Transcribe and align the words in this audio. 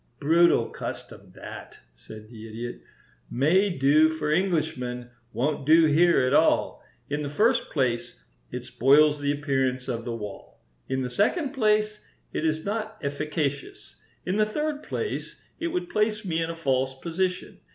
"Brutal 0.19 0.69
custom, 0.71 1.31
that," 1.35 1.77
said 1.93 2.27
the 2.27 2.47
Idiot. 2.47 2.81
"May 3.29 3.69
do 3.69 4.09
for 4.09 4.31
Englishmen; 4.33 5.11
won't 5.31 5.63
do 5.63 5.85
here 5.85 6.21
at 6.21 6.33
all. 6.33 6.83
In 7.07 7.21
the 7.21 7.29
first 7.29 7.69
place, 7.69 8.19
it 8.49 8.63
spoils 8.63 9.19
the 9.19 9.31
appearance 9.31 9.87
of 9.87 10.03
the 10.03 10.15
wall; 10.15 10.59
in 10.89 11.03
the 11.03 11.09
second 11.11 11.51
place, 11.51 12.03
it 12.33 12.43
is 12.43 12.65
not 12.65 12.97
efficacious; 13.03 13.95
in 14.25 14.37
the 14.37 14.43
third 14.47 14.81
place, 14.81 15.39
it 15.59 15.67
would 15.67 15.87
place 15.87 16.25
me 16.25 16.41
in 16.41 16.49
a 16.49 16.55
false 16.55 16.95
position. 16.99 17.59